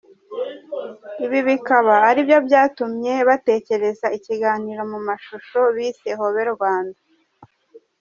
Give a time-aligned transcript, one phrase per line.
[1.25, 6.99] Ibi bikaba ari byo byatumye batekereza ikiganiro mu mashusho bise ‘Hobe Rwanda’.